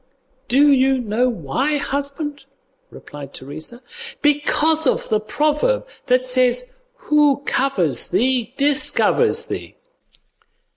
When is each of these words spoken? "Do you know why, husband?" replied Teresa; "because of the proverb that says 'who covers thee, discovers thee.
"Do 0.47 0.71
you 0.71 0.97
know 0.97 1.29
why, 1.29 1.77
husband?" 1.77 2.45
replied 2.89 3.35
Teresa; 3.35 3.83
"because 4.23 4.87
of 4.87 5.07
the 5.09 5.19
proverb 5.19 5.87
that 6.07 6.25
says 6.25 6.77
'who 6.95 7.43
covers 7.45 8.09
thee, 8.09 8.51
discovers 8.57 9.45
thee. 9.45 9.75